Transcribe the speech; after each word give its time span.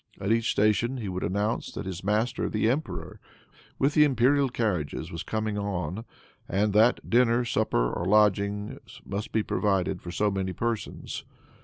At 0.19 0.31
each 0.31 0.49
station 0.49 0.97
he 0.97 1.09
would 1.09 1.23
announce 1.23 1.71
that 1.73 1.85
his 1.85 2.03
master 2.03 2.49
the 2.49 2.67
emperor, 2.71 3.19
with 3.77 3.93
the 3.93 4.03
imperial 4.03 4.49
carriages, 4.49 5.11
was 5.11 5.21
coming 5.21 5.59
on, 5.59 6.05
and 6.49 6.73
that 6.73 7.07
dinner, 7.07 7.45
supper 7.45 7.93
or 7.93 8.05
lodgings 8.07 8.99
must 9.05 9.31
be 9.31 9.43
provided 9.43 10.01
for 10.01 10.09
so 10.09 10.31
many 10.31 10.53
persons. 10.53 11.23